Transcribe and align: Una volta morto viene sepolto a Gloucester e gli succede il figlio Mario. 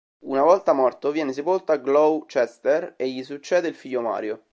Una 0.25 0.41
volta 0.41 0.73
morto 0.73 1.11
viene 1.11 1.31
sepolto 1.31 1.71
a 1.73 1.77
Gloucester 1.77 2.95
e 2.97 3.07
gli 3.07 3.23
succede 3.23 3.67
il 3.67 3.75
figlio 3.75 4.01
Mario. 4.01 4.45